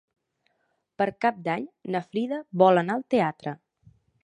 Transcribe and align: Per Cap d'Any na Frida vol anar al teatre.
Per 1.01 1.07
Cap 1.25 1.37
d'Any 1.49 1.67
na 1.97 2.03
Frida 2.07 2.41
vol 2.65 2.83
anar 2.85 2.99
al 3.01 3.07
teatre. 3.17 3.57